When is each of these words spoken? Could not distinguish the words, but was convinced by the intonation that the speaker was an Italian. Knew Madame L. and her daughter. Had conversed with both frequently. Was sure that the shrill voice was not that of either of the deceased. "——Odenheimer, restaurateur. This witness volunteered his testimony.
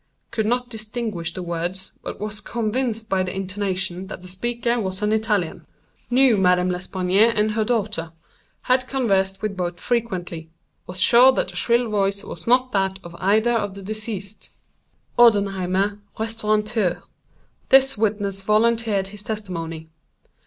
Could 0.31 0.47
not 0.47 0.67
distinguish 0.71 1.31
the 1.35 1.43
words, 1.43 1.91
but 2.01 2.19
was 2.19 2.41
convinced 2.41 3.07
by 3.07 3.21
the 3.21 3.35
intonation 3.35 4.07
that 4.07 4.23
the 4.23 4.27
speaker 4.27 4.79
was 4.79 5.03
an 5.03 5.13
Italian. 5.13 5.67
Knew 6.09 6.37
Madame 6.37 6.73
L. 6.73 6.79
and 6.97 7.51
her 7.51 7.63
daughter. 7.63 8.11
Had 8.63 8.87
conversed 8.87 9.43
with 9.43 9.55
both 9.55 9.79
frequently. 9.79 10.49
Was 10.87 10.99
sure 10.99 11.31
that 11.33 11.49
the 11.49 11.55
shrill 11.55 11.87
voice 11.87 12.23
was 12.23 12.47
not 12.47 12.71
that 12.71 12.97
of 13.03 13.13
either 13.19 13.53
of 13.53 13.75
the 13.75 13.83
deceased. 13.83 14.49
"——Odenheimer, 15.19 15.99
restaurateur. 16.19 17.03
This 17.69 17.95
witness 17.95 18.41
volunteered 18.41 19.09
his 19.09 19.21
testimony. 19.21 19.91